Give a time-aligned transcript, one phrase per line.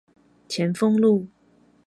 [0.49, 1.27] 前峰路